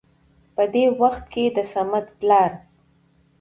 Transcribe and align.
په 0.55 0.63
دې 0.73 0.85
وخت 1.01 1.23
کې 1.33 1.43
د 1.55 1.57
صمد 1.73 2.05
پلار 2.19 2.51